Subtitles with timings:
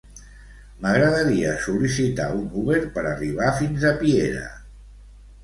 [0.85, 4.43] M'agradaria sol·licitar un Uber per arribar fins a Piera.